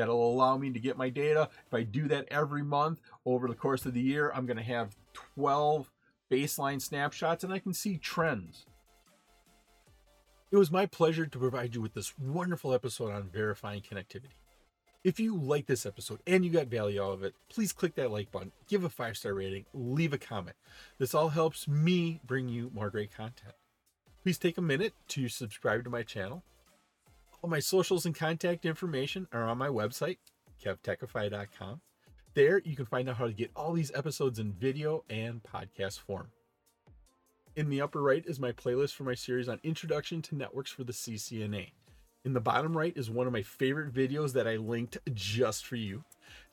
That'll 0.00 0.32
allow 0.32 0.56
me 0.56 0.70
to 0.70 0.80
get 0.80 0.96
my 0.96 1.10
data. 1.10 1.50
If 1.66 1.74
I 1.74 1.82
do 1.82 2.08
that 2.08 2.26
every 2.30 2.62
month 2.62 3.02
over 3.26 3.46
the 3.46 3.54
course 3.54 3.84
of 3.84 3.92
the 3.92 4.00
year, 4.00 4.32
I'm 4.34 4.46
going 4.46 4.56
to 4.56 4.62
have 4.62 4.96
12 5.12 5.90
baseline 6.32 6.80
snapshots 6.80 7.44
and 7.44 7.52
I 7.52 7.58
can 7.58 7.74
see 7.74 7.98
trends. 7.98 8.64
It 10.50 10.56
was 10.56 10.70
my 10.70 10.86
pleasure 10.86 11.26
to 11.26 11.38
provide 11.38 11.74
you 11.74 11.82
with 11.82 11.92
this 11.92 12.18
wonderful 12.18 12.72
episode 12.72 13.12
on 13.12 13.28
verifying 13.28 13.82
connectivity. 13.82 14.38
If 15.04 15.20
you 15.20 15.36
like 15.36 15.66
this 15.66 15.84
episode 15.84 16.20
and 16.26 16.46
you 16.46 16.50
got 16.50 16.68
value 16.68 17.02
out 17.02 17.12
of 17.12 17.22
it, 17.22 17.34
please 17.50 17.70
click 17.70 17.94
that 17.96 18.10
like 18.10 18.32
button, 18.32 18.52
give 18.68 18.84
a 18.84 18.88
five 18.88 19.18
star 19.18 19.34
rating, 19.34 19.66
leave 19.74 20.14
a 20.14 20.18
comment. 20.18 20.56
This 20.96 21.14
all 21.14 21.28
helps 21.28 21.68
me 21.68 22.22
bring 22.26 22.48
you 22.48 22.70
more 22.72 22.88
great 22.88 23.14
content. 23.14 23.52
Please 24.22 24.38
take 24.38 24.56
a 24.56 24.62
minute 24.62 24.94
to 25.08 25.28
subscribe 25.28 25.84
to 25.84 25.90
my 25.90 26.02
channel 26.02 26.42
all 27.42 27.50
my 27.50 27.60
socials 27.60 28.06
and 28.06 28.14
contact 28.14 28.66
information 28.66 29.26
are 29.32 29.48
on 29.48 29.58
my 29.58 29.68
website, 29.68 30.18
kevtechify.com. 30.64 31.80
There, 32.34 32.60
you 32.64 32.76
can 32.76 32.86
find 32.86 33.08
out 33.08 33.16
how 33.16 33.26
to 33.26 33.32
get 33.32 33.50
all 33.56 33.72
these 33.72 33.92
episodes 33.94 34.38
in 34.38 34.52
video 34.52 35.04
and 35.10 35.42
podcast 35.42 36.00
form. 36.00 36.28
In 37.56 37.68
the 37.68 37.80
upper 37.80 38.00
right 38.00 38.24
is 38.26 38.38
my 38.38 38.52
playlist 38.52 38.94
for 38.94 39.04
my 39.04 39.14
series 39.14 39.48
on 39.48 39.58
Introduction 39.64 40.22
to 40.22 40.36
Networks 40.36 40.70
for 40.70 40.84
the 40.84 40.92
CCNA. 40.92 41.72
In 42.24 42.34
the 42.34 42.40
bottom 42.40 42.76
right 42.76 42.96
is 42.96 43.10
one 43.10 43.26
of 43.26 43.32
my 43.32 43.42
favorite 43.42 43.92
videos 43.92 44.34
that 44.34 44.46
I 44.46 44.56
linked 44.56 44.98
just 45.14 45.64
for 45.64 45.76
you. 45.76 46.04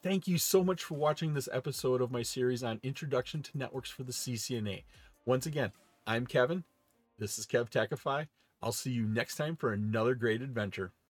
Thank 0.01 0.27
you 0.27 0.37
so 0.37 0.63
much 0.63 0.83
for 0.83 0.95
watching 0.95 1.33
this 1.33 1.49
episode 1.51 2.01
of 2.01 2.11
my 2.11 2.23
series 2.23 2.63
on 2.63 2.79
Introduction 2.81 3.43
to 3.43 3.57
Networks 3.57 3.89
for 3.89 4.03
the 4.03 4.13
CCNA. 4.13 4.83
Once 5.25 5.45
again, 5.45 5.71
I'm 6.07 6.25
Kevin. 6.25 6.63
This 7.19 7.37
is 7.37 7.45
Kev 7.45 7.69
Techify. 7.69 8.27
I'll 8.61 8.71
see 8.71 8.91
you 8.91 9.05
next 9.05 9.35
time 9.35 9.55
for 9.55 9.71
another 9.71 10.15
great 10.15 10.41
adventure. 10.41 10.91